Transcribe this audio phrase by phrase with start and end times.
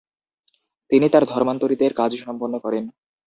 [0.91, 2.83] তিনি তার ধর্মান্তরিতের কাজ সম্পন্ন করেন।